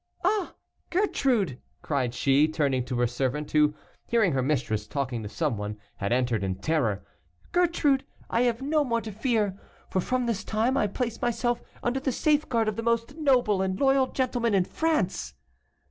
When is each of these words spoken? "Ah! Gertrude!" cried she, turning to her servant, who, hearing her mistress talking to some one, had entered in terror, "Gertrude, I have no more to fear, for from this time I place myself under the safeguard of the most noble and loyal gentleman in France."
"Ah! 0.23 0.55
Gertrude!" 0.89 1.59
cried 1.83 2.15
she, 2.15 2.47
turning 2.47 2.83
to 2.85 2.95
her 2.97 3.05
servant, 3.05 3.51
who, 3.51 3.75
hearing 4.07 4.31
her 4.33 4.41
mistress 4.41 4.87
talking 4.87 5.21
to 5.21 5.29
some 5.29 5.57
one, 5.57 5.77
had 5.97 6.11
entered 6.11 6.43
in 6.43 6.55
terror, 6.55 7.05
"Gertrude, 7.51 8.03
I 8.27 8.41
have 8.41 8.63
no 8.63 8.83
more 8.83 9.01
to 9.01 9.11
fear, 9.11 9.59
for 9.91 10.01
from 10.01 10.25
this 10.25 10.43
time 10.43 10.75
I 10.75 10.87
place 10.87 11.21
myself 11.21 11.61
under 11.83 11.99
the 11.99 12.11
safeguard 12.11 12.67
of 12.67 12.77
the 12.77 12.81
most 12.81 13.15
noble 13.17 13.61
and 13.61 13.79
loyal 13.79 14.07
gentleman 14.07 14.55
in 14.55 14.65
France." 14.65 15.35